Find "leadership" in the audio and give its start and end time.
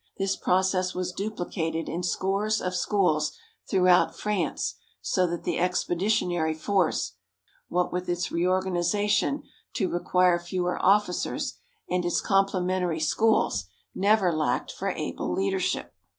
15.33-15.93